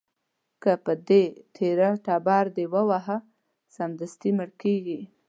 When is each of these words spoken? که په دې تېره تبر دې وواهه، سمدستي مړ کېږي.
که 0.61 0.71
په 0.85 0.93
دې 1.07 1.23
تېره 1.55 1.89
تبر 2.05 2.45
دې 2.55 2.65
وواهه، 2.73 3.17
سمدستي 3.75 4.31
مړ 4.37 4.49
کېږي. 4.61 4.99